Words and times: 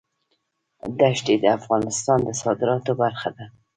دښتې 0.99 1.35
د 1.39 1.45
افغانستان 1.57 2.19
د 2.23 2.29
صادراتو 2.41 2.91
برخه 3.01 3.29
ده. 3.37 3.45